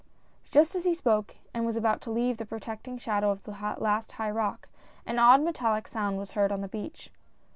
Just 0.49 0.73
as 0.73 0.83
he 0.83 0.95
spoke 0.95 1.35
and 1.53 1.63
was 1.63 1.75
about 1.77 2.01
to 2.01 2.11
leave 2.11 2.37
the 2.37 2.45
protect 2.47 2.87
ing 2.87 2.97
shadow 2.97 3.29
of 3.29 3.43
the 3.43 3.51
last 3.77 4.13
high 4.13 4.31
rock, 4.31 4.67
an 5.05 5.19
odd 5.19 5.43
metallic 5.43 5.87
sound 5.87 6.17
was 6.17 6.31
heard 6.31 6.51
on 6.51 6.61
the 6.61 6.67
beach. 6.67 7.11